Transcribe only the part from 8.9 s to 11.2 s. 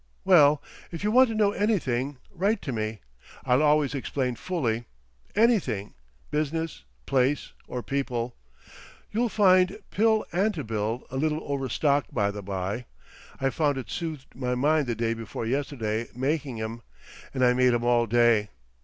You'll find Pil Antibil. a